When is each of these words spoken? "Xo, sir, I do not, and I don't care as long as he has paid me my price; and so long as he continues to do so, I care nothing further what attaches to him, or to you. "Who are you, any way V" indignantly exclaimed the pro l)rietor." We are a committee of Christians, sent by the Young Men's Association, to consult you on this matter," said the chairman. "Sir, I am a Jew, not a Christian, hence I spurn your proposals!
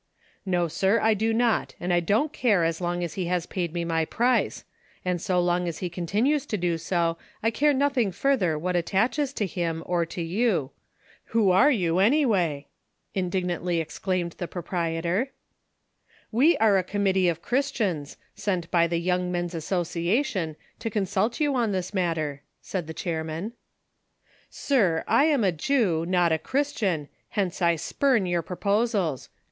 "Xo, 0.47 0.67
sir, 0.71 0.99
I 0.99 1.13
do 1.13 1.31
not, 1.31 1.75
and 1.79 1.93
I 1.93 1.99
don't 1.99 2.33
care 2.33 2.63
as 2.63 2.81
long 2.81 3.03
as 3.03 3.13
he 3.13 3.25
has 3.25 3.45
paid 3.45 3.71
me 3.71 3.85
my 3.85 4.03
price; 4.03 4.63
and 5.05 5.21
so 5.21 5.39
long 5.39 5.67
as 5.67 5.77
he 5.77 5.91
continues 5.91 6.47
to 6.47 6.57
do 6.57 6.79
so, 6.79 7.19
I 7.43 7.51
care 7.51 7.71
nothing 7.71 8.11
further 8.11 8.57
what 8.57 8.75
attaches 8.75 9.31
to 9.33 9.45
him, 9.45 9.83
or 9.85 10.07
to 10.07 10.23
you. 10.23 10.71
"Who 11.25 11.51
are 11.51 11.69
you, 11.69 11.99
any 11.99 12.25
way 12.25 12.69
V" 13.13 13.19
indignantly 13.19 13.79
exclaimed 13.79 14.31
the 14.39 14.47
pro 14.47 14.63
l)rietor." 14.63 15.27
We 16.31 16.57
are 16.57 16.79
a 16.79 16.83
committee 16.83 17.27
of 17.29 17.43
Christians, 17.43 18.17
sent 18.33 18.71
by 18.71 18.87
the 18.87 18.97
Young 18.97 19.31
Men's 19.31 19.53
Association, 19.53 20.55
to 20.79 20.89
consult 20.89 21.39
you 21.39 21.53
on 21.53 21.73
this 21.73 21.93
matter," 21.93 22.41
said 22.59 22.87
the 22.87 22.95
chairman. 22.95 23.53
"Sir, 24.49 25.03
I 25.07 25.25
am 25.25 25.43
a 25.43 25.51
Jew, 25.51 26.07
not 26.07 26.31
a 26.31 26.39
Christian, 26.39 27.07
hence 27.29 27.61
I 27.61 27.75
spurn 27.75 28.25
your 28.25 28.41
proposals! 28.41 29.29